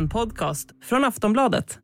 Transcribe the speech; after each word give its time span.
En 0.00 0.08
podcast 0.08 0.70
från 0.82 1.04
Aftonbladet. 1.04 1.78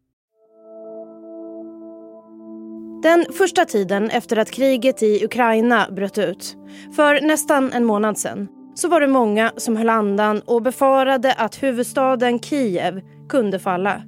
Den 3.02 3.26
första 3.32 3.64
tiden 3.64 4.10
efter 4.10 4.36
att 4.36 4.50
kriget 4.50 5.02
i 5.02 5.24
Ukraina 5.24 5.86
bröt 5.90 6.18
ut, 6.18 6.56
för 6.96 7.20
nästan 7.20 7.72
en 7.72 7.84
månad 7.84 8.18
sen 8.18 8.48
så 8.74 8.88
var 8.88 9.00
det 9.00 9.06
många 9.06 9.52
som 9.56 9.76
höll 9.76 9.88
andan 9.88 10.40
och 10.40 10.62
befarade 10.62 11.32
att 11.34 11.62
huvudstaden 11.62 12.38
Kiev 12.38 13.00
kunde 13.28 13.58
falla. 13.58 14.02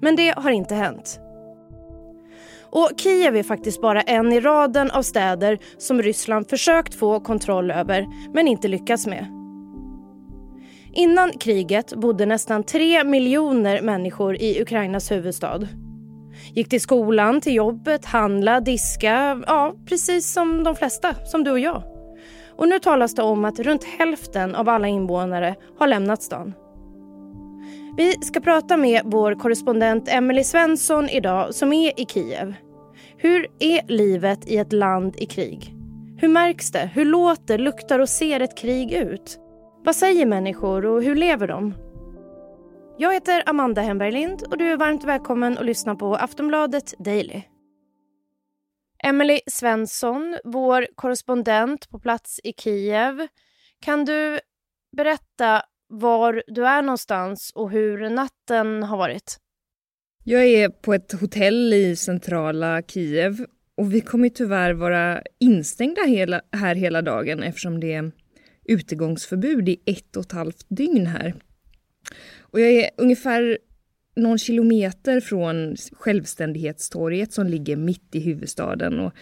Men 0.00 0.16
det 0.16 0.34
har 0.36 0.50
inte 0.50 0.74
hänt. 0.74 1.20
Och 2.60 2.90
Kiev 2.96 3.36
är 3.36 3.42
faktiskt 3.42 3.80
bara 3.82 4.00
en 4.00 4.32
i 4.32 4.40
raden 4.40 4.90
av 4.90 5.02
städer 5.02 5.58
som 5.78 6.02
Ryssland 6.02 6.48
försökt 6.48 6.94
få 6.94 7.20
kontroll 7.20 7.70
över 7.70 8.06
men 8.34 8.48
inte 8.48 8.68
lyckats 8.68 9.06
med. 9.06 9.41
Innan 10.94 11.32
kriget 11.32 11.94
bodde 11.94 12.26
nästan 12.26 12.64
tre 12.64 13.04
miljoner 13.04 13.82
människor 13.82 14.36
i 14.36 14.62
Ukrainas 14.62 15.12
huvudstad. 15.12 15.68
Gick 16.54 16.68
till 16.68 16.80
skolan, 16.80 17.40
till 17.40 17.54
jobbet, 17.54 18.04
handla, 18.04 18.60
diska, 18.60 19.42
ja 19.46 19.74
precis 19.86 20.32
som 20.32 20.64
de 20.64 20.76
flesta, 20.76 21.14
som 21.24 21.44
du 21.44 21.50
och 21.50 21.58
jag. 21.58 21.82
Och 22.56 22.68
nu 22.68 22.78
talas 22.78 23.14
det 23.14 23.22
om 23.22 23.44
att 23.44 23.58
runt 23.58 23.84
hälften 23.84 24.54
av 24.54 24.68
alla 24.68 24.88
invånare 24.88 25.54
har 25.78 25.86
lämnat 25.86 26.22
stan. 26.22 26.52
Vi 27.96 28.12
ska 28.12 28.40
prata 28.40 28.76
med 28.76 29.02
vår 29.04 29.34
korrespondent 29.34 30.08
Emily 30.08 30.44
Svensson 30.44 31.08
idag 31.08 31.54
som 31.54 31.72
är 31.72 32.00
i 32.00 32.06
Kiev. 32.06 32.54
Hur 33.16 33.46
är 33.58 33.80
livet 33.88 34.50
i 34.50 34.56
ett 34.56 34.72
land 34.72 35.14
i 35.18 35.26
krig? 35.26 35.74
Hur 36.16 36.28
märks 36.28 36.70
det? 36.70 36.90
Hur 36.94 37.04
låter, 37.04 37.58
luktar 37.58 37.98
och 37.98 38.08
ser 38.08 38.40
ett 38.40 38.58
krig 38.58 38.92
ut? 38.92 39.38
Vad 39.84 39.96
säger 39.96 40.26
människor 40.26 40.86
och 40.86 41.02
hur 41.02 41.16
lever 41.16 41.48
de? 41.48 41.74
Jag 42.98 43.14
heter 43.14 43.42
Amanda 43.46 43.82
Hemberg 43.82 44.12
Lind 44.12 44.42
och 44.42 44.58
du 44.58 44.64
är 44.64 44.76
varmt 44.76 45.04
välkommen 45.04 45.58
att 45.58 45.66
lyssna 45.66 45.94
på 45.94 46.14
Aftonbladet 46.14 46.94
Daily. 46.98 47.42
Emily 49.04 49.40
Svensson, 49.46 50.38
vår 50.44 50.86
korrespondent 50.94 51.90
på 51.90 51.98
plats 51.98 52.40
i 52.44 52.52
Kiev. 52.52 53.26
Kan 53.80 54.04
du 54.04 54.40
berätta 54.96 55.62
var 55.88 56.42
du 56.46 56.66
är 56.66 56.82
någonstans 56.82 57.52
och 57.54 57.70
hur 57.70 58.10
natten 58.10 58.82
har 58.82 58.96
varit? 58.96 59.36
Jag 60.24 60.44
är 60.44 60.68
på 60.68 60.94
ett 60.94 61.20
hotell 61.20 61.74
i 61.74 61.96
centrala 61.96 62.82
Kiev 62.82 63.46
och 63.76 63.94
vi 63.94 64.00
kommer 64.00 64.28
tyvärr 64.28 64.72
vara 64.72 65.22
instängda 65.40 66.02
hela, 66.02 66.40
här 66.52 66.74
hela 66.74 67.02
dagen 67.02 67.42
eftersom 67.42 67.80
det 67.80 67.92
är 67.92 68.12
utegångsförbud 68.64 69.68
i 69.68 69.80
ett 69.86 70.16
och 70.16 70.24
ett 70.24 70.32
halvt 70.32 70.66
dygn 70.68 71.06
här. 71.06 71.34
Och 72.40 72.60
jag 72.60 72.70
är 72.70 72.90
ungefär 72.96 73.58
någon 74.16 74.38
kilometer 74.38 75.20
från 75.20 75.76
Självständighetstorget 75.92 77.32
som 77.32 77.46
ligger 77.46 77.76
mitt 77.76 78.14
i 78.14 78.20
huvudstaden 78.20 79.00
och 79.00 79.12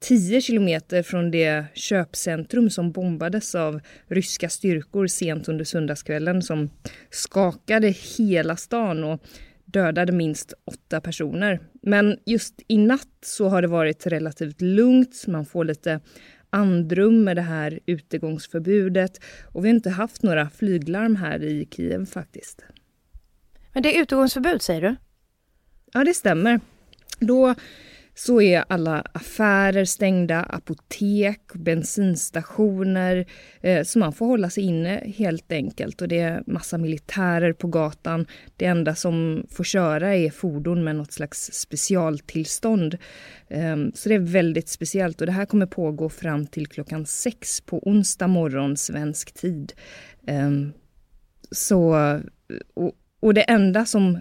10 0.00 0.40
kilometer 0.40 1.02
från 1.02 1.30
det 1.30 1.64
köpcentrum 1.74 2.70
som 2.70 2.92
bombades 2.92 3.54
av 3.54 3.80
ryska 4.06 4.48
styrkor 4.48 5.06
sent 5.06 5.48
under 5.48 5.64
söndagskvällen 5.64 6.42
som 6.42 6.70
skakade 7.10 7.94
hela 8.18 8.56
stan 8.56 9.04
och 9.04 9.22
dödade 9.64 10.12
minst 10.12 10.52
åtta 10.64 11.00
personer. 11.00 11.60
Men 11.82 12.18
just 12.26 12.54
i 12.68 12.78
natt 12.78 13.18
så 13.22 13.48
har 13.48 13.62
det 13.62 13.68
varit 13.68 14.06
relativt 14.06 14.60
lugnt. 14.60 15.24
Man 15.26 15.46
får 15.46 15.64
lite 15.64 16.00
andrum 16.50 17.24
med 17.24 17.36
det 17.36 17.42
här 17.42 17.80
utegångsförbudet 17.86 19.20
och 19.52 19.64
vi 19.64 19.68
har 19.68 19.74
inte 19.74 19.90
haft 19.90 20.22
några 20.22 20.50
flyglarm 20.50 21.16
här 21.16 21.42
i 21.42 21.68
Kiev 21.70 22.06
faktiskt. 22.06 22.64
Men 23.72 23.82
det 23.82 23.96
är 23.96 24.02
utegångsförbud 24.02 24.62
säger 24.62 24.80
du? 24.80 24.96
Ja, 25.92 26.04
det 26.04 26.14
stämmer. 26.14 26.60
Då 27.18 27.54
så 28.18 28.40
är 28.40 28.64
alla 28.68 29.04
affärer 29.12 29.84
stängda, 29.84 30.42
apotek, 30.42 31.40
bensinstationer, 31.54 33.26
eh, 33.60 33.84
så 33.84 33.98
man 33.98 34.12
får 34.12 34.26
hålla 34.26 34.50
sig 34.50 34.64
inne 34.64 35.12
helt 35.16 35.52
enkelt. 35.52 36.02
Och 36.02 36.08
det 36.08 36.18
är 36.18 36.42
massa 36.46 36.78
militärer 36.78 37.52
på 37.52 37.68
gatan. 37.68 38.26
Det 38.56 38.64
enda 38.64 38.94
som 38.94 39.46
får 39.50 39.64
köra 39.64 40.16
är 40.16 40.30
fordon 40.30 40.84
med 40.84 40.96
något 40.96 41.12
slags 41.12 41.50
specialtillstånd. 41.52 42.98
Eh, 43.48 43.76
så 43.94 44.08
det 44.08 44.14
är 44.14 44.18
väldigt 44.18 44.68
speciellt 44.68 45.20
och 45.20 45.26
det 45.26 45.32
här 45.32 45.46
kommer 45.46 45.66
pågå 45.66 46.08
fram 46.08 46.46
till 46.46 46.66
klockan 46.66 47.06
sex 47.06 47.60
på 47.60 47.88
onsdag 47.88 48.26
morgon 48.26 48.76
svensk 48.76 49.34
tid. 49.34 49.72
Eh, 50.26 50.50
så, 51.50 51.96
och, 52.74 52.92
och 53.20 53.34
det 53.34 53.42
enda 53.42 53.86
som 53.86 54.18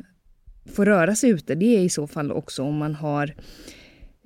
får 0.73 0.85
röra 0.85 1.15
sig 1.15 1.29
ute, 1.29 1.55
det 1.55 1.77
är 1.77 1.81
i 1.81 1.89
så 1.89 2.07
fall 2.07 2.31
också 2.31 2.63
om 2.63 2.77
man 2.77 2.95
har 2.95 3.33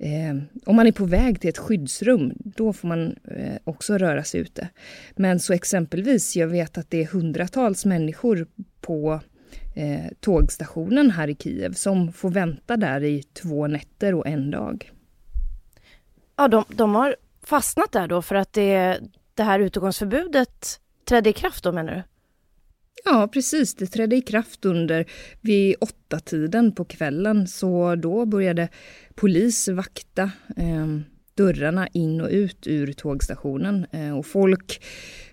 Eh, 0.02 0.36
om 0.66 0.76
man 0.76 0.86
är 0.86 0.92
på 0.92 1.04
väg 1.04 1.40
till 1.40 1.50
ett 1.50 1.58
skyddsrum, 1.58 2.32
då 2.36 2.72
får 2.72 2.88
man 2.88 3.16
eh, 3.24 3.56
också 3.64 3.98
röra 3.98 4.24
sig 4.24 4.40
ute. 4.40 4.68
Men 5.16 5.40
så 5.40 5.52
exempelvis, 5.52 6.36
jag 6.36 6.46
vet 6.46 6.78
att 6.78 6.90
det 6.90 7.02
är 7.02 7.06
hundratals 7.06 7.84
människor 7.84 8.46
på 8.80 9.20
eh, 9.74 10.12
tågstationen 10.20 11.10
här 11.10 11.28
i 11.28 11.34
Kiev 11.34 11.72
som 11.72 12.12
får 12.12 12.30
vänta 12.30 12.76
där 12.76 13.04
i 13.04 13.22
två 13.22 13.66
nätter 13.66 14.14
och 14.14 14.26
en 14.26 14.50
dag. 14.50 14.92
Ja, 16.36 16.48
de, 16.48 16.64
de 16.68 16.94
har 16.94 17.16
fastnat 17.42 17.92
där 17.92 18.08
då 18.08 18.22
för 18.22 18.34
att 18.34 18.52
det, 18.52 19.00
det 19.34 19.42
här 19.42 19.60
utegångsförbudet 19.60 20.80
trädde 21.04 21.30
i 21.30 21.32
kraft 21.32 21.64
då 21.64 21.72
menar 21.72 21.94
du? 21.94 22.02
Ja, 23.04 23.28
precis. 23.32 23.74
Det 23.74 23.86
trädde 23.86 24.16
i 24.16 24.20
kraft 24.20 24.64
under 24.64 25.06
vid 25.40 25.76
åtta 25.80 26.20
tiden 26.20 26.72
på 26.72 26.84
kvällen. 26.84 27.48
Så 27.48 27.94
då 27.94 28.26
började 28.26 28.68
polis 29.14 29.68
vakta 29.68 30.22
eh, 30.56 30.86
dörrarna 31.34 31.88
in 31.92 32.20
och 32.20 32.28
ut 32.30 32.66
ur 32.66 32.92
tågstationen. 32.92 33.86
Eh, 33.92 34.18
och 34.18 34.26
folk 34.26 34.82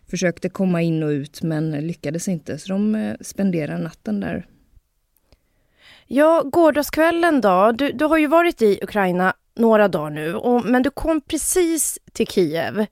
försökte 0.10 0.50
komma 0.50 0.82
in 0.82 1.04
och 1.04 1.10
ut 1.10 1.42
men 1.42 1.72
lyckades 1.72 2.28
inte. 2.28 2.58
Så 2.58 2.70
de 2.70 2.96
eh, 2.96 3.16
spenderade 3.22 3.84
natten 3.84 4.20
där. 4.20 4.46
Ja, 6.08 6.44
gårdagskvällen 6.46 7.42
då. 7.42 7.72
Du, 7.72 7.92
du 7.92 8.06
har 8.06 8.18
ju 8.18 8.28
varit 8.28 8.62
i 8.62 8.80
Ukraina 8.82 9.34
några 9.56 9.88
dagar 9.88 10.10
nu, 10.10 10.36
och, 10.36 10.66
men 10.66 10.84
du 10.84 10.90
kom 10.90 11.22
precis 11.22 12.00
till 12.14 12.28
Kiev. 12.28 12.86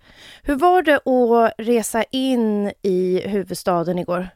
Hur 0.44 0.56
var 0.56 0.82
det 0.82 0.96
att 0.96 1.54
resa 1.58 2.04
in 2.04 2.72
i 2.82 3.22
huvudstaden 3.28 4.00
igår? 4.00 4.28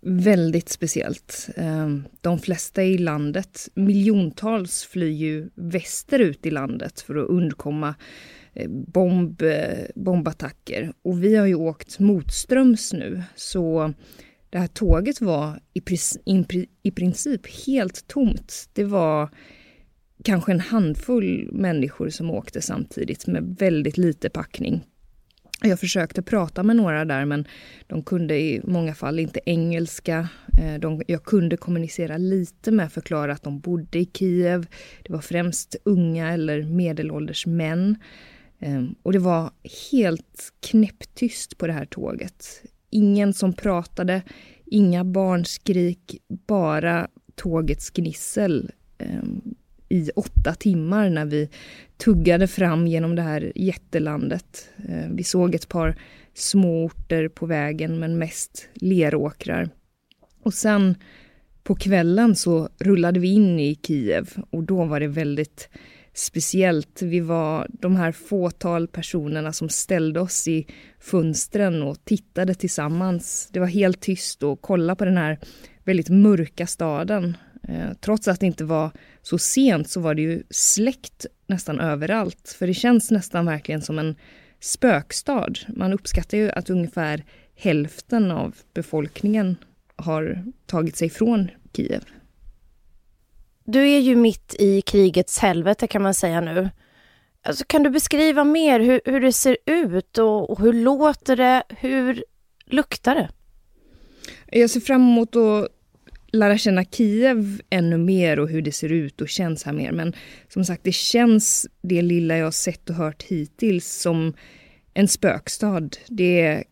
Väldigt 0.00 0.68
speciellt. 0.68 1.48
Ehm, 1.56 2.04
de 2.20 2.38
flesta 2.38 2.84
i 2.84 2.98
landet, 2.98 3.68
miljontals, 3.74 4.84
flyr 4.84 5.10
ju 5.10 5.48
västerut 5.54 6.46
i 6.46 6.50
landet 6.50 7.00
för 7.00 7.16
att 7.16 7.28
undkomma 7.28 7.94
eh, 8.54 8.70
bomb, 8.70 9.42
eh, 9.42 9.84
bombattacker. 9.94 10.92
Och 11.02 11.24
vi 11.24 11.36
har 11.36 11.46
ju 11.46 11.54
åkt 11.54 11.98
motströms 11.98 12.92
nu, 12.92 13.22
så 13.36 13.92
det 14.50 14.58
här 14.58 14.66
tåget 14.66 15.20
var 15.20 15.60
i, 15.74 15.82
i 16.82 16.90
princip 16.90 17.66
helt 17.66 18.08
tomt. 18.08 18.68
Det 18.72 18.84
var 18.84 19.28
kanske 20.24 20.52
en 20.52 20.60
handfull 20.60 21.48
människor 21.52 22.08
som 22.08 22.30
åkte 22.30 22.60
samtidigt 22.60 23.26
med 23.26 23.56
väldigt 23.58 23.98
lite 23.98 24.30
packning. 24.30 24.84
Jag 25.60 25.80
försökte 25.80 26.22
prata 26.22 26.62
med 26.62 26.76
några 26.76 27.04
där 27.04 27.24
men 27.24 27.44
de 27.86 28.02
kunde 28.02 28.36
i 28.36 28.60
många 28.64 28.94
fall 28.94 29.18
inte 29.18 29.40
engelska. 29.46 30.28
Eh, 30.60 30.80
de, 30.80 31.02
jag 31.06 31.24
kunde 31.24 31.56
kommunicera 31.56 32.16
lite 32.18 32.70
med 32.70 32.92
förklara 32.92 33.32
att 33.32 33.42
de 33.42 33.60
bodde 33.60 33.98
i 33.98 34.10
Kiev. 34.14 34.66
Det 35.02 35.12
var 35.12 35.20
främst 35.20 35.76
unga 35.84 36.32
eller 36.32 36.62
medelålders 36.62 37.46
män. 37.46 37.96
Ehm, 38.58 38.94
och 39.02 39.12
det 39.12 39.18
var 39.18 39.50
helt 39.92 40.52
knäpptyst 40.60 41.58
på 41.58 41.66
det 41.66 41.72
här 41.72 41.84
tåget. 41.86 42.62
Ingen 42.90 43.34
som 43.34 43.52
pratade, 43.52 44.22
inga 44.66 45.04
barnskrik, 45.04 46.16
bara 46.28 47.08
tågets 47.34 47.90
gnissel. 47.90 48.70
Ehm, 48.98 49.47
i 49.88 50.10
åtta 50.16 50.54
timmar 50.54 51.10
när 51.10 51.24
vi 51.24 51.48
tuggade 51.96 52.46
fram 52.46 52.86
genom 52.86 53.16
det 53.16 53.22
här 53.22 53.52
jättelandet. 53.54 54.68
Eh, 54.88 55.08
vi 55.10 55.24
såg 55.24 55.54
ett 55.54 55.68
par 55.68 55.96
små 56.34 56.84
orter 56.84 57.28
på 57.28 57.46
vägen 57.46 57.98
men 57.98 58.18
mest 58.18 58.68
leråkrar. 58.74 59.70
Och 60.42 60.54
sen 60.54 60.94
på 61.62 61.74
kvällen 61.74 62.36
så 62.36 62.68
rullade 62.78 63.20
vi 63.20 63.28
in 63.28 63.60
i 63.60 63.78
Kiev 63.82 64.30
och 64.50 64.62
då 64.62 64.84
var 64.84 65.00
det 65.00 65.08
väldigt 65.08 65.68
speciellt. 66.14 67.02
Vi 67.02 67.20
var 67.20 67.66
de 67.72 67.96
här 67.96 68.12
fåtal 68.12 68.88
personerna 68.88 69.52
som 69.52 69.68
ställde 69.68 70.20
oss 70.20 70.48
i 70.48 70.66
fönstren 71.00 71.82
och 71.82 72.04
tittade 72.04 72.54
tillsammans. 72.54 73.48
Det 73.52 73.60
var 73.60 73.66
helt 73.66 74.00
tyst 74.00 74.42
och 74.42 74.60
kolla 74.60 74.96
på 74.96 75.04
den 75.04 75.16
här 75.16 75.38
väldigt 75.84 76.08
mörka 76.08 76.66
staden. 76.66 77.36
Eh, 77.68 77.92
trots 78.00 78.28
att 78.28 78.40
det 78.40 78.46
inte 78.46 78.64
var 78.64 78.90
så 79.22 79.38
sent 79.38 79.90
så 79.90 80.00
var 80.00 80.14
det 80.14 80.22
ju 80.22 80.42
släckt 80.50 81.26
nästan 81.46 81.80
överallt. 81.80 82.56
För 82.58 82.66
det 82.66 82.74
känns 82.74 83.10
nästan 83.10 83.46
verkligen 83.46 83.82
som 83.82 83.98
en 83.98 84.16
spökstad. 84.60 85.52
Man 85.68 85.92
uppskattar 85.92 86.38
ju 86.38 86.50
att 86.50 86.70
ungefär 86.70 87.24
hälften 87.56 88.30
av 88.30 88.56
befolkningen 88.74 89.56
har 89.96 90.44
tagit 90.66 90.96
sig 90.96 91.10
från 91.10 91.50
Kiev. 91.72 92.04
Du 93.64 93.88
är 93.88 93.98
ju 93.98 94.16
mitt 94.16 94.54
i 94.58 94.80
krigets 94.80 95.38
helvete 95.38 95.86
kan 95.86 96.02
man 96.02 96.14
säga 96.14 96.40
nu. 96.40 96.70
Alltså, 97.42 97.64
kan 97.64 97.82
du 97.82 97.90
beskriva 97.90 98.44
mer 98.44 98.80
hur, 98.80 99.00
hur 99.04 99.20
det 99.20 99.32
ser 99.32 99.56
ut 99.66 100.18
och, 100.18 100.50
och 100.50 100.60
hur 100.60 100.72
låter 100.72 101.36
det? 101.36 101.62
Hur 101.68 102.24
luktar 102.66 103.14
det? 103.14 103.28
Jag 104.46 104.70
ser 104.70 104.80
fram 104.80 105.02
emot 105.02 105.36
att 105.36 105.68
lära 106.32 106.58
känna 106.58 106.84
Kiev 106.84 107.60
ännu 107.70 107.98
mer 107.98 108.38
och 108.38 108.48
hur 108.48 108.62
det 108.62 108.72
ser 108.72 108.92
ut 108.92 109.20
och 109.20 109.28
känns 109.28 109.64
här 109.64 109.72
mer. 109.72 109.92
Men 109.92 110.12
som 110.48 110.64
sagt, 110.64 110.84
det 110.84 110.92
känns 110.92 111.66
det 111.82 112.02
lilla 112.02 112.36
jag 112.36 112.54
sett 112.54 112.90
och 112.90 112.96
hört 112.96 113.22
hittills 113.22 114.00
som 114.00 114.32
en 114.94 115.08
spökstad. 115.08 115.88
Det 116.08 116.40
är 116.40 116.64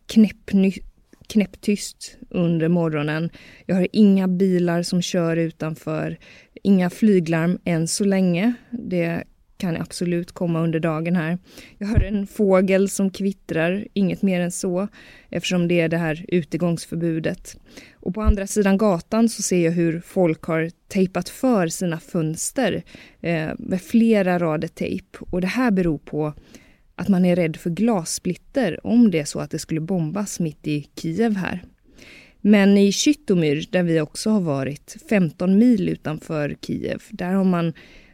knäpptyst 1.27 2.17
under 2.29 2.67
morgonen. 2.67 3.29
Jag 3.65 3.75
har 3.75 3.87
inga 3.91 4.27
bilar 4.27 4.83
som 4.83 5.01
kör 5.01 5.37
utanför, 5.37 6.17
inga 6.63 6.89
flyglarm 6.89 7.59
än 7.65 7.87
så 7.87 8.03
länge. 8.03 8.53
Det 8.71 9.23
kan 9.57 9.77
absolut 9.77 10.31
komma 10.31 10.61
under 10.61 10.79
dagen 10.79 11.15
här. 11.15 11.37
Jag 11.77 11.87
hör 11.87 12.03
en 12.03 12.27
fågel 12.27 12.89
som 12.89 13.09
kvittrar, 13.09 13.87
inget 13.93 14.21
mer 14.21 14.41
än 14.41 14.51
så, 14.51 14.87
eftersom 15.29 15.67
det 15.67 15.79
är 15.81 15.89
det 15.89 15.97
här 15.97 16.25
utegångsförbudet. 16.27 17.57
Och 18.07 18.13
på 18.13 18.21
andra 18.21 18.47
sidan 18.47 18.77
gatan 18.77 19.29
så 19.29 19.41
ser 19.41 19.65
jag 19.65 19.71
hur 19.71 19.99
folk 19.99 20.43
har 20.43 20.71
tejpat 20.87 21.29
för 21.29 21.67
sina 21.67 21.99
fönster 21.99 22.83
eh, 23.21 23.49
med 23.59 23.81
flera 23.81 24.39
rader 24.39 24.67
tejp. 24.67 25.17
Och 25.19 25.41
det 25.41 25.47
här 25.47 25.71
beror 25.71 25.97
på 25.97 26.33
att 26.95 27.07
man 27.07 27.25
är 27.25 27.35
rädd 27.35 27.57
för 27.57 27.69
glassplitter 27.69 28.87
om 28.87 29.11
det 29.11 29.19
är 29.19 29.25
så 29.25 29.39
att 29.39 29.51
det 29.51 29.59
skulle 29.59 29.81
bombas 29.81 30.39
mitt 30.39 30.67
i 30.67 30.87
Kiev 30.95 31.35
här. 31.35 31.63
Men 32.41 32.77
i 32.77 32.91
Kytomyr, 32.91 33.67
där 33.71 33.83
vi 33.83 34.01
också 34.01 34.29
har 34.29 34.41
varit, 34.41 34.97
15 35.09 35.57
mil 35.57 35.89
utanför 35.89 36.55
Kiev, 36.61 37.03
där 37.09 37.33
har 37.33 37.43
man 37.43 37.73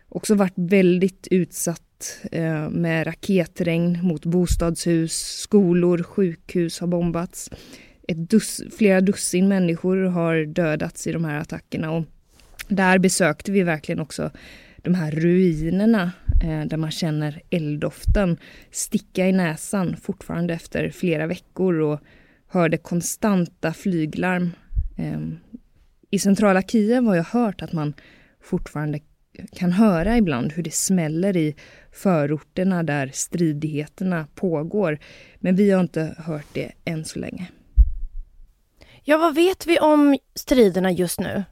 också 0.09 0.35
varit 0.35 0.53
väldigt 0.55 1.27
utsatt 1.31 2.19
eh, 2.31 2.69
med 2.69 3.07
raketregn 3.07 3.99
mot 4.03 4.25
bostadshus, 4.25 5.13
skolor, 5.37 6.03
sjukhus 6.03 6.79
har 6.79 6.87
bombats. 6.87 7.49
Ett 8.07 8.29
dus 8.29 8.61
flera 8.77 9.01
dussin 9.01 9.47
människor 9.47 9.97
har 9.97 10.45
dödats 10.45 11.07
i 11.07 11.11
de 11.11 11.25
här 11.25 11.39
attackerna 11.39 11.91
och 11.91 12.03
där 12.67 12.99
besökte 12.99 13.51
vi 13.51 13.63
verkligen 13.63 13.99
också 13.99 14.31
de 14.77 14.93
här 14.93 15.11
ruinerna 15.11 16.11
eh, 16.43 16.65
där 16.65 16.77
man 16.77 16.91
känner 16.91 17.41
elddoften 17.49 18.37
sticka 18.71 19.27
i 19.27 19.31
näsan 19.31 19.97
fortfarande 19.97 20.53
efter 20.53 20.89
flera 20.89 21.27
veckor 21.27 21.79
och 21.79 21.99
hörde 22.47 22.77
konstanta 22.77 23.73
flyglarm. 23.73 24.51
Eh, 24.97 25.19
I 26.09 26.19
centrala 26.19 26.61
Kiev 26.61 27.03
har 27.03 27.15
jag 27.15 27.23
hört 27.23 27.61
att 27.61 27.73
man 27.73 27.93
fortfarande 28.41 28.99
kan 29.51 29.71
höra 29.71 30.17
ibland 30.17 30.51
hur 30.51 30.63
det 30.63 30.73
smäller 30.73 31.37
i 31.37 31.55
förorterna 31.91 32.83
där 32.83 33.11
stridigheterna 33.13 34.27
pågår. 34.35 34.99
Men 35.39 35.55
vi 35.55 35.71
har 35.71 35.81
inte 35.81 36.15
hört 36.17 36.47
det 36.53 36.71
än 36.85 37.05
så 37.05 37.19
länge. 37.19 37.47
Ja, 39.05 39.17
vad 39.17 39.35
vet 39.35 39.67
vi 39.67 39.79
om 39.79 40.17
striderna 40.35 40.91
just 40.91 41.19
nu? 41.19 41.43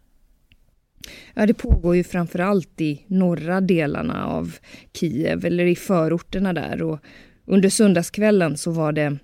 Ja, 1.33 1.45
det 1.45 1.53
pågår 1.53 1.95
ju 1.95 2.03
framför 2.03 2.39
allt 2.39 2.81
i 2.81 3.05
norra 3.07 3.61
delarna 3.61 4.25
av 4.25 4.55
Kiev 4.93 5.45
eller 5.45 5.65
i 5.65 5.75
förorterna 5.75 6.53
där 6.53 6.81
och 6.81 6.99
under 7.45 7.69
söndagskvällen 7.69 8.57
så 8.57 8.71
var 8.71 8.91
det 8.91 9.17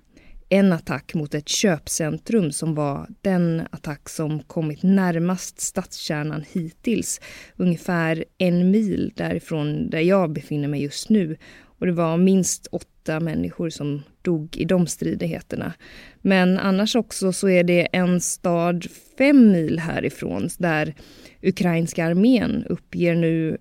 en 0.48 0.72
attack 0.72 1.14
mot 1.14 1.34
ett 1.34 1.48
köpcentrum 1.48 2.52
som 2.52 2.74
var 2.74 3.06
den 3.22 3.62
attack 3.70 4.08
som 4.08 4.40
kommit 4.40 4.82
närmast 4.82 5.60
stadskärnan 5.60 6.44
hittills. 6.52 7.20
Ungefär 7.56 8.24
en 8.38 8.70
mil 8.70 9.12
därifrån 9.16 9.90
där 9.90 10.00
jag 10.00 10.32
befinner 10.32 10.68
mig 10.68 10.82
just 10.82 11.08
nu. 11.08 11.36
Och 11.78 11.86
det 11.86 11.92
var 11.92 12.16
minst 12.16 12.66
åtta 12.66 12.97
människor 13.08 13.70
som 13.70 14.02
dog 14.22 14.56
i 14.56 14.64
de 14.64 14.86
stridigheterna. 14.86 15.72
Men 16.20 16.58
annars 16.58 16.96
också 16.96 17.32
så 17.32 17.48
är 17.48 17.64
det 17.64 17.88
en 17.92 18.20
stad 18.20 18.86
fem 19.18 19.52
mil 19.52 19.78
härifrån 19.78 20.48
där 20.58 20.94
ukrainska 21.42 22.06
armén 22.06 22.64
uppger 22.68 23.14
nu 23.14 23.58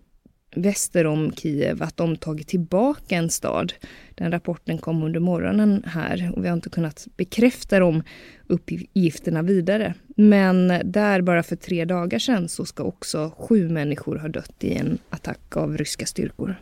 väster 0.56 1.06
om 1.06 1.32
Kiev 1.32 1.84
att 1.84 1.98
de 1.98 2.18
tagit 2.18 2.48
tillbaka 2.48 3.16
en 3.16 3.30
stad. 3.30 3.74
Den 4.16 4.32
rapporten 4.32 4.78
kom 4.78 5.04
under 5.04 5.20
morgonen 5.20 5.84
här 5.86 6.32
och 6.36 6.44
vi 6.44 6.48
har 6.48 6.56
inte 6.56 6.70
kunnat 6.70 7.08
bekräfta 7.18 7.80
de 7.80 8.04
uppgifterna 8.48 9.42
vidare. 9.42 9.94
Men 10.16 10.68
där 10.84 11.22
bara 11.22 11.44
för 11.44 11.56
tre 11.56 11.86
dagar 11.86 12.20
sedan 12.20 12.50
så 12.50 12.66
ska 12.66 12.84
också 12.84 13.32
sju 13.38 13.70
människor 13.70 14.16
ha 14.16 14.28
dött 14.28 14.64
i 14.64 14.74
en 14.74 14.98
attack 15.10 15.58
av 15.58 15.78
ryska 15.78 16.06
styrkor. 16.06 16.56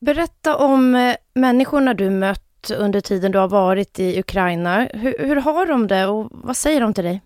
Berätta 0.00 0.56
om 0.56 0.94
eh, 0.94 1.16
människorna 1.34 1.94
du 1.94 2.10
mött 2.10 2.70
under 2.78 3.00
tiden 3.00 3.32
du 3.32 3.38
har 3.38 3.48
varit 3.48 3.98
i 3.98 4.18
Ukraina. 4.18 4.88
Hur, 4.94 5.14
hur 5.18 5.36
har 5.36 5.66
de 5.66 5.86
det 5.86 6.06
och 6.06 6.28
vad 6.30 6.56
säger 6.56 6.80
de 6.80 6.94
till 6.94 7.04
dig? 7.04 7.22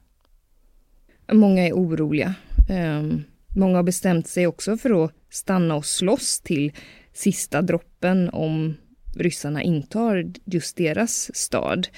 Många 1.32 1.66
är 1.66 1.72
oroliga. 1.72 2.34
Um, 2.70 3.24
Många 3.56 3.76
har 3.76 3.82
bestämt 3.82 4.26
sig 4.26 4.46
också 4.46 4.76
för 4.76 5.04
att 5.04 5.12
stanna 5.30 5.74
och 5.74 5.84
slåss 5.84 6.40
till 6.40 6.72
sista 7.12 7.62
droppen 7.62 8.30
om 8.30 8.74
ryssarna 9.16 9.62
intar 9.62 10.32
just 10.44 10.76
deras 10.76 11.36
stad. 11.36 11.88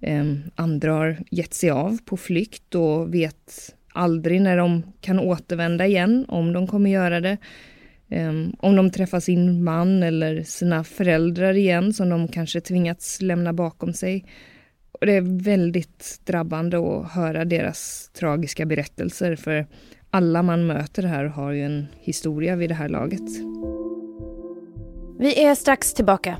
Ehm, 0.00 0.42
andra 0.54 0.92
har 0.92 1.18
gett 1.30 1.54
sig 1.54 1.70
av 1.70 1.98
på 2.04 2.16
flykt 2.16 2.74
och 2.74 3.14
vet 3.14 3.74
aldrig 3.92 4.40
när 4.40 4.56
de 4.56 4.82
kan 5.00 5.18
återvända 5.18 5.86
igen, 5.86 6.24
om 6.28 6.52
de 6.52 6.66
kommer 6.66 6.90
göra 6.90 7.20
det. 7.20 7.36
Ehm, 8.10 8.52
om 8.58 8.76
de 8.76 8.90
träffar 8.90 9.20
sin 9.20 9.64
man 9.64 10.02
eller 10.02 10.42
sina 10.42 10.84
föräldrar 10.84 11.54
igen 11.54 11.92
som 11.92 12.08
de 12.08 12.28
kanske 12.28 12.60
tvingats 12.60 13.22
lämna 13.22 13.52
bakom 13.52 13.92
sig. 13.92 14.24
Och 14.92 15.06
det 15.06 15.12
är 15.12 15.42
väldigt 15.42 16.20
drabbande 16.24 16.76
att 16.76 17.12
höra 17.12 17.44
deras 17.44 18.10
tragiska 18.12 18.66
berättelser 18.66 19.36
för 19.36 19.66
alla 20.10 20.42
man 20.42 20.66
möter 20.66 21.02
här 21.02 21.24
har 21.24 21.52
ju 21.52 21.64
en 21.64 21.86
historia 22.00 22.56
vid 22.56 22.70
det 22.70 22.74
här 22.74 22.88
laget. 22.88 23.30
Vi 25.18 25.44
är 25.44 25.54
strax 25.54 25.94
tillbaka. 25.94 26.38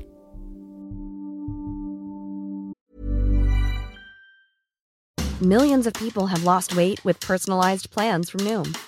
Millions 5.41 5.87
of 5.87 5.93
people 5.93 6.25
have 6.25 6.43
lost 6.43 6.73
weight 6.73 7.05
with 7.05 7.27
personalized 7.27 7.91
plans 7.91 8.31
from 8.31 8.43
Noom. 8.45 8.73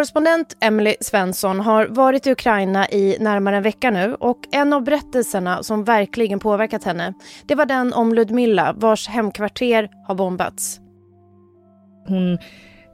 Korrespondent 0.00 0.56
Emily 0.60 0.94
Svensson 1.00 1.60
har 1.60 1.86
varit 1.86 2.26
i 2.26 2.30
Ukraina 2.30 2.88
i 2.88 3.16
närmare 3.20 3.56
en 3.56 3.62
vecka 3.62 3.90
nu 3.90 4.14
och 4.14 4.38
en 4.52 4.72
av 4.72 4.84
berättelserna 4.84 5.62
som 5.62 5.84
verkligen 5.84 6.38
påverkat 6.38 6.84
henne 6.84 7.14
det 7.46 7.54
var 7.54 7.66
den 7.66 7.92
om 7.92 8.14
Ludmilla 8.14 8.72
vars 8.72 9.08
hemkvarter 9.08 9.90
har 10.06 10.14
bombats. 10.14 10.80
Hon 12.06 12.38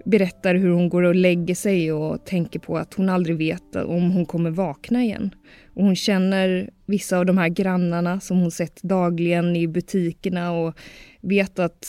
berättar 0.05 0.55
hur 0.55 0.71
hon 0.71 0.89
går 0.89 1.03
och 1.03 1.15
lägger 1.15 1.55
sig 1.55 1.93
och 1.93 2.27
tänker 2.27 2.59
på 2.59 2.77
att 2.77 2.95
hon 2.95 3.09
aldrig 3.09 3.37
vet 3.37 3.77
om 3.77 4.11
hon 4.11 4.27
kommer 4.27 4.51
vakna 4.51 5.03
igen. 5.03 5.35
Och 5.75 5.83
hon 5.83 5.97
känner 5.97 6.71
vissa 6.87 7.19
av 7.19 7.27
de 7.27 7.39
här 7.39 7.49
grannarna 7.49 8.21
som 8.21 8.41
hon 8.41 8.51
sett 8.51 8.83
dagligen 8.83 9.57
i 9.57 9.69
butikerna 9.69 10.53
och 10.53 10.75
vet 11.21 11.59
att 11.59 11.87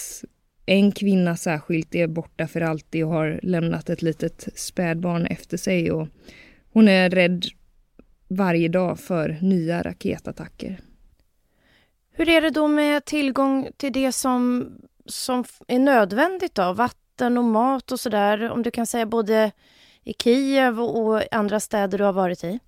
en 0.70 0.92
kvinna 0.92 1.38
särskilt 1.38 1.96
är 1.96 2.08
borta 2.08 2.48
för 2.48 2.62
alltid 2.62 3.04
och 3.04 3.12
har 3.12 3.40
lämnat 3.44 3.90
ett 3.90 4.02
litet 4.02 4.48
spädbarn 4.56 5.26
efter 5.26 5.58
sig. 5.58 5.92
Och 5.92 6.08
hon 6.74 6.88
är 6.88 7.10
rädd 7.10 7.46
varje 8.28 8.68
dag 8.68 9.00
för 9.00 9.38
nya 9.42 9.82
raketattacker. 9.82 10.80
Hur 12.12 12.30
är 12.30 12.42
det 12.42 12.50
då 12.50 12.68
med 12.68 13.06
tillgång 13.06 13.68
till 13.78 13.94
det 13.94 14.12
som, 14.12 14.70
som 15.06 15.44
är 15.68 15.80
nödvändigt 15.80 16.56
då? 16.56 16.74
Vatten 16.74 17.38
och 17.38 17.44
mat 17.44 17.92
och 17.92 18.00
sådär. 18.00 18.50
Om 18.52 18.64
du 18.64 18.72
kan 18.72 18.88
säga 18.88 19.06
både 19.06 19.52
i 20.04 20.14
Kiev 20.14 20.80
och 20.80 21.34
andra 21.34 21.60
städer 21.60 21.98
du 21.98 22.04
har 22.04 22.14
varit 22.14 22.44
i? 22.44 22.60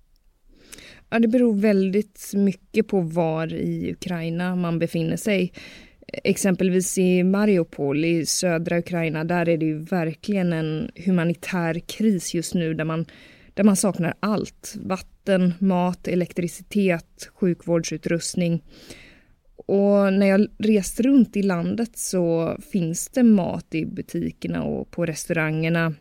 Ja, 1.10 1.18
det 1.18 1.28
beror 1.28 1.54
väldigt 1.54 2.30
mycket 2.34 2.88
på 2.88 3.00
var 3.00 3.54
i 3.54 3.92
Ukraina 3.92 4.56
man 4.56 4.78
befinner 4.78 5.16
sig. 5.16 5.52
Exempelvis 6.12 6.98
i 6.98 7.22
Mariupol 7.22 8.04
i 8.04 8.26
södra 8.26 8.78
Ukraina, 8.78 9.24
där 9.24 9.48
är 9.48 9.56
det 9.56 9.66
ju 9.66 9.78
verkligen 9.78 10.52
en 10.52 10.90
humanitär 11.06 11.78
kris 11.78 12.34
just 12.34 12.54
nu 12.54 12.74
där 12.74 12.84
man, 12.84 13.06
där 13.54 13.64
man 13.64 13.76
saknar 13.76 14.14
allt. 14.20 14.76
Vatten, 14.80 15.54
mat, 15.58 16.08
elektricitet, 16.08 17.30
sjukvårdsutrustning. 17.34 18.62
Och 19.56 20.12
när 20.12 20.26
jag 20.26 20.46
rest 20.58 21.00
runt 21.00 21.36
i 21.36 21.42
landet 21.42 21.98
så 21.98 22.56
finns 22.72 23.08
det 23.08 23.22
mat 23.22 23.74
i 23.74 23.86
butikerna 23.86 24.62
och 24.62 24.90
på 24.90 25.06
restaurangerna. 25.06 25.94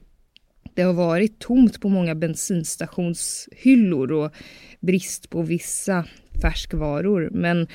Det 0.73 0.81
har 0.81 0.93
varit 0.93 1.39
tomt 1.39 1.81
på 1.81 1.89
många 1.89 2.15
bensinstationshyllor 2.15 4.11
och 4.11 4.31
brist 4.79 5.29
på 5.29 5.41
vissa 5.41 6.05
färskvaror. 6.41 7.29
Men 7.31 7.67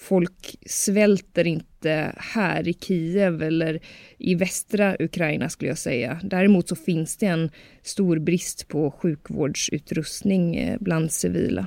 folk 0.00 0.56
svälter 0.66 1.46
inte 1.46 2.12
här 2.16 2.68
i 2.68 2.72
Kiev 2.72 3.42
eller 3.42 3.80
i 4.18 4.34
västra 4.34 4.96
Ukraina 5.00 5.48
skulle 5.48 5.70
jag 5.70 5.78
säga. 5.78 6.20
Däremot 6.22 6.68
så 6.68 6.76
finns 6.76 7.16
det 7.16 7.26
en 7.26 7.50
stor 7.82 8.18
brist 8.18 8.68
på 8.68 8.90
sjukvårdsutrustning 8.90 10.56
eh, 10.56 10.76
bland 10.80 11.12
civila. 11.12 11.66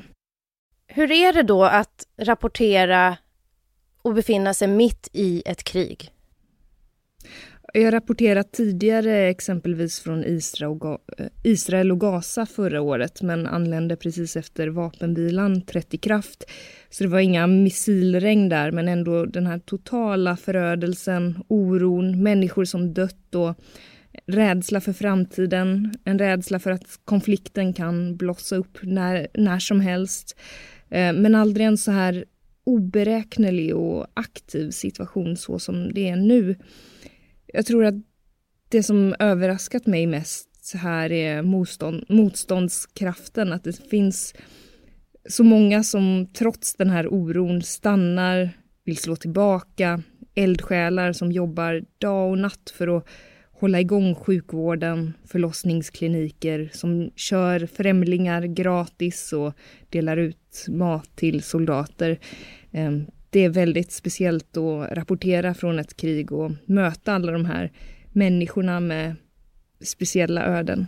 Hur 0.87 1.11
är 1.11 1.33
det 1.33 1.43
då 1.43 1.63
att 1.63 2.07
rapportera 2.17 3.17
och 4.01 4.13
befinna 4.13 4.53
sig 4.53 4.67
mitt 4.67 5.09
i 5.13 5.43
ett 5.45 5.63
krig? 5.63 6.09
Jag 7.75 7.83
har 7.83 7.91
rapporterat 7.91 8.51
tidigare 8.51 9.29
exempelvis 9.29 9.99
från 9.99 10.23
eh, 10.23 11.27
Israel 11.43 11.91
och 11.91 11.99
Gaza 11.99 12.45
förra 12.45 12.81
året 12.81 13.21
men 13.21 13.47
anlände 13.47 13.95
precis 13.95 14.35
efter 14.35 14.67
vapenvilan 14.67 15.61
trätt 15.61 15.93
i 15.93 15.97
kraft. 15.97 16.43
Så 16.89 17.03
det 17.03 17.09
var 17.09 17.19
inga 17.19 17.47
missilregn 17.47 18.49
där 18.49 18.71
men 18.71 18.87
ändå 18.87 19.25
den 19.25 19.47
här 19.47 19.59
totala 19.59 20.37
förödelsen, 20.37 21.43
oron, 21.47 22.23
människor 22.23 22.65
som 22.65 22.93
dött 22.93 23.35
och 23.35 23.55
rädsla 24.25 24.81
för 24.81 24.93
framtiden, 24.93 25.93
en 26.03 26.19
rädsla 26.19 26.59
för 26.59 26.71
att 26.71 26.99
konflikten 27.05 27.73
kan 27.73 28.17
blossa 28.17 28.55
upp 28.55 28.77
när, 28.81 29.27
när 29.33 29.59
som 29.59 29.79
helst. 29.79 30.39
Eh, 30.89 31.13
men 31.13 31.35
aldrig 31.35 31.67
en 31.67 31.77
så 31.77 31.91
här 31.91 32.25
oberäknelig 32.63 33.75
och 33.75 34.07
aktiv 34.13 34.71
situation 34.71 35.37
så 35.37 35.59
som 35.59 35.93
det 35.93 36.09
är 36.09 36.15
nu. 36.15 36.55
Jag 37.55 37.65
tror 37.65 37.85
att 37.85 37.95
det 38.69 38.83
som 38.83 39.15
överraskat 39.19 39.85
mig 39.85 40.07
mest 40.07 40.73
här 40.75 41.11
är 41.11 41.41
motstånd, 41.41 42.05
motståndskraften. 42.09 43.53
Att 43.53 43.63
det 43.63 43.89
finns 43.89 44.33
så 45.29 45.43
många 45.43 45.83
som 45.83 46.27
trots 46.33 46.75
den 46.75 46.89
här 46.89 47.07
oron 47.07 47.61
stannar, 47.61 48.49
vill 48.83 48.97
slå 48.97 49.15
tillbaka. 49.15 50.01
Eldsjälar 50.35 51.13
som 51.13 51.31
jobbar 51.31 51.85
dag 51.97 52.31
och 52.31 52.37
natt 52.37 52.73
för 52.77 52.97
att 52.97 53.07
hålla 53.51 53.79
igång 53.79 54.15
sjukvården, 54.15 55.13
förlossningskliniker 55.25 56.69
som 56.73 57.11
kör 57.15 57.65
främlingar 57.65 58.41
gratis 58.41 59.33
och 59.33 59.53
delar 59.89 60.17
ut 60.17 60.65
mat 60.67 61.15
till 61.15 61.43
soldater. 61.43 62.19
Ehm, 62.71 63.05
det 63.33 63.39
är 63.39 63.49
väldigt 63.49 63.91
speciellt 63.91 64.57
att 64.57 64.91
rapportera 64.91 65.53
från 65.53 65.79
ett 65.79 65.97
krig 65.97 66.31
och 66.31 66.51
möta 66.65 67.13
alla 67.13 67.31
de 67.31 67.45
här 67.45 67.71
människorna 68.11 68.79
med 68.79 69.15
speciella 69.81 70.45
öden. 70.45 70.87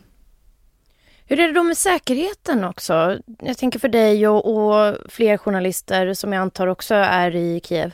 Hur 1.26 1.40
är 1.40 1.48
det 1.48 1.54
då 1.54 1.64
med 1.64 1.78
säkerheten 1.78 2.64
också? 2.64 3.20
Jag 3.42 3.58
tänker 3.58 3.80
för 3.80 3.88
dig 3.88 4.28
och, 4.28 4.56
och 4.56 4.96
fler 5.10 5.38
journalister 5.38 6.14
som 6.14 6.34
jag 6.34 6.42
antar 6.42 6.68
också 6.68 6.94
är 6.94 7.36
i 7.36 7.62
Kiev. 7.64 7.92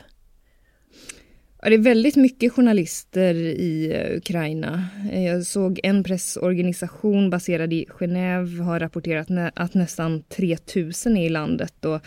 Ja, 1.62 1.68
det 1.68 1.74
är 1.74 1.78
väldigt 1.78 2.16
mycket 2.16 2.52
journalister 2.52 3.34
i 3.34 3.96
Ukraina. 4.16 4.84
Jag 5.12 5.46
såg 5.46 5.80
en 5.82 6.04
pressorganisation 6.04 7.30
baserad 7.30 7.72
i 7.72 7.86
Genève 7.88 8.62
har 8.62 8.80
rapporterat 8.80 9.28
att 9.54 9.74
nästan 9.74 10.22
3000 10.22 11.16
är 11.16 11.26
i 11.26 11.28
landet 11.28 11.84
och 11.84 12.00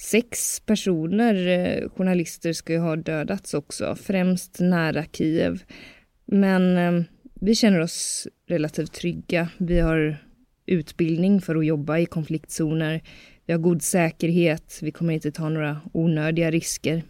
sex 0.00 0.60
personer, 0.60 1.48
eh, 1.48 1.88
journalister, 1.88 2.52
ska 2.52 2.72
ju 2.72 2.78
ha 2.78 2.96
dödats 2.96 3.54
också, 3.54 3.94
främst 3.94 4.60
nära 4.60 5.04
Kiev. 5.04 5.62
Men 6.24 6.76
eh, 6.76 7.04
vi 7.40 7.54
känner 7.54 7.80
oss 7.80 8.28
relativt 8.46 8.92
trygga. 8.92 9.48
Vi 9.58 9.80
har 9.80 10.16
utbildning 10.66 11.40
för 11.40 11.56
att 11.56 11.66
jobba 11.66 11.98
i 11.98 12.06
konfliktzoner. 12.06 13.02
Vi 13.46 13.52
har 13.52 13.60
god 13.60 13.82
säkerhet. 13.82 14.78
Vi 14.82 14.92
kommer 14.92 15.14
inte 15.14 15.32
ta 15.32 15.48
några 15.48 15.80
onödiga 15.92 16.50
risker. 16.50 17.02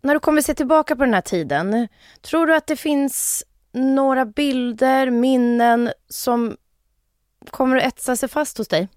När 0.00 0.14
du 0.14 0.20
kommer 0.20 0.40
se 0.40 0.54
tillbaka 0.54 0.96
på 0.96 1.04
den 1.04 1.14
här 1.14 1.20
tiden, 1.20 1.88
tror 2.22 2.46
du 2.46 2.54
att 2.54 2.66
det 2.66 2.76
finns 2.76 3.44
några 3.72 4.26
bilder, 4.26 5.10
minnen 5.10 5.90
som 6.08 6.56
kommer 7.50 7.76
att 7.76 7.84
etsa 7.84 8.16
sig 8.16 8.28
fast 8.28 8.58
hos 8.58 8.68
dig? 8.68 8.88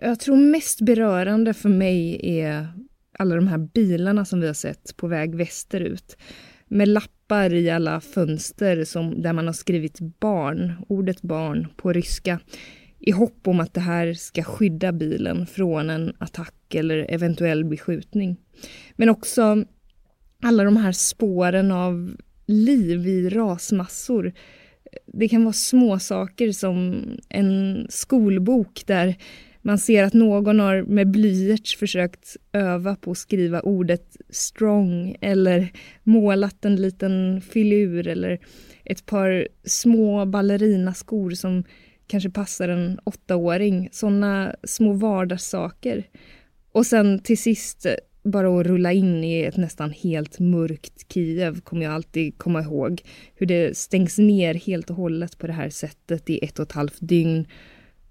Jag 0.00 0.20
tror 0.20 0.36
mest 0.36 0.80
berörande 0.80 1.54
för 1.54 1.68
mig 1.68 2.20
är 2.40 2.68
alla 3.18 3.34
de 3.34 3.48
här 3.48 3.58
bilarna 3.58 4.24
som 4.24 4.40
vi 4.40 4.46
har 4.46 4.54
sett 4.54 4.96
på 4.96 5.06
väg 5.06 5.34
västerut. 5.34 6.16
Med 6.66 6.88
lappar 6.88 7.54
i 7.54 7.70
alla 7.70 8.00
fönster 8.00 8.84
som, 8.84 9.22
där 9.22 9.32
man 9.32 9.46
har 9.46 9.52
skrivit 9.52 10.00
barn, 10.00 10.72
ordet 10.88 11.22
barn, 11.22 11.68
på 11.76 11.92
ryska. 11.92 12.40
I 12.98 13.10
hopp 13.10 13.48
om 13.48 13.60
att 13.60 13.74
det 13.74 13.80
här 13.80 14.14
ska 14.14 14.42
skydda 14.42 14.92
bilen 14.92 15.46
från 15.46 15.90
en 15.90 16.12
attack 16.18 16.74
eller 16.74 17.06
eventuell 17.08 17.64
beskjutning. 17.64 18.36
Men 18.96 19.08
också 19.08 19.64
alla 20.42 20.64
de 20.64 20.76
här 20.76 20.92
spåren 20.92 21.72
av 21.72 22.16
liv 22.46 23.08
i 23.08 23.28
rasmassor. 23.28 24.32
Det 25.06 25.28
kan 25.28 25.44
vara 25.44 25.52
små 25.52 25.98
saker 25.98 26.52
som 26.52 27.04
en 27.28 27.86
skolbok 27.90 28.82
där 28.86 29.16
man 29.68 29.78
ser 29.78 30.04
att 30.04 30.14
någon 30.14 30.60
har 30.60 30.82
med 30.82 31.10
blyerts 31.10 31.76
försökt 31.76 32.36
öva 32.52 32.96
på 32.96 33.10
att 33.10 33.18
skriva 33.18 33.60
ordet 33.60 34.16
strong 34.30 35.16
eller 35.20 35.72
målat 36.02 36.64
en 36.64 36.76
liten 36.76 37.40
filur 37.40 38.08
eller 38.08 38.38
ett 38.84 39.06
par 39.06 39.48
små 39.64 40.26
ballerinaskor 40.26 41.30
som 41.30 41.64
kanske 42.06 42.30
passar 42.30 42.68
en 42.68 42.98
åttaåring. 43.04 43.88
Sådana 43.92 44.54
små 44.64 44.92
vardagssaker. 44.92 46.06
Och 46.72 46.86
sen 46.86 47.18
till 47.18 47.38
sist 47.38 47.86
bara 48.22 48.60
att 48.60 48.66
rulla 48.66 48.92
in 48.92 49.24
i 49.24 49.40
ett 49.40 49.56
nästan 49.56 49.90
helt 49.90 50.38
mörkt 50.38 51.12
Kiev 51.12 51.60
kommer 51.60 51.84
jag 51.84 51.94
alltid 51.94 52.38
komma 52.38 52.62
ihåg. 52.62 53.02
Hur 53.34 53.46
det 53.46 53.76
stängs 53.76 54.18
ner 54.18 54.54
helt 54.54 54.90
och 54.90 54.96
hållet 54.96 55.38
på 55.38 55.46
det 55.46 55.52
här 55.52 55.70
sättet 55.70 56.30
i 56.30 56.44
ett 56.44 56.58
och 56.58 56.66
ett 56.66 56.72
halvt 56.72 56.98
dygn 57.00 57.46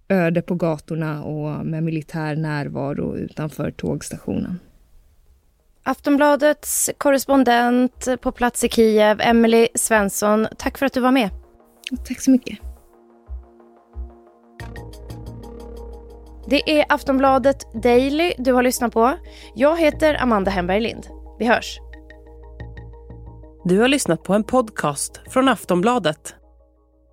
öde 0.09 0.41
på 0.41 0.55
gatorna 0.55 1.23
och 1.23 1.65
med 1.65 1.83
militär 1.83 2.35
närvaro 2.35 3.15
utanför 3.15 3.71
tågstationen. 3.71 4.59
Aftonbladets 5.83 6.89
korrespondent 6.97 8.07
på 8.21 8.31
plats 8.31 8.63
i 8.63 8.69
Kiev, 8.69 9.21
Emily 9.21 9.67
Svensson. 9.75 10.47
Tack 10.57 10.77
för 10.77 10.85
att 10.85 10.93
du 10.93 10.99
var 10.99 11.11
med. 11.11 11.29
Tack 12.07 12.21
så 12.21 12.31
mycket. 12.31 12.59
Det 16.49 16.79
är 16.79 16.85
Aftonbladet 16.89 17.83
Daily 17.83 18.33
du 18.37 18.53
har 18.53 18.63
lyssnat 18.63 18.93
på. 18.93 19.13
Jag 19.55 19.79
heter 19.79 20.21
Amanda 20.21 20.51
Hemberg 20.51 20.79
Lind. 20.79 21.07
Vi 21.39 21.45
hörs. 21.45 21.79
Du 23.63 23.79
har 23.79 23.87
lyssnat 23.87 24.23
på 24.23 24.33
en 24.33 24.43
podcast 24.43 25.21
från 25.29 25.49
Aftonbladet. 25.49 26.35